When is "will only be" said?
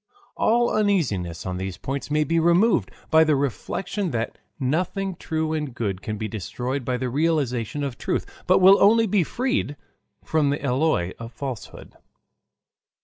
8.61-9.23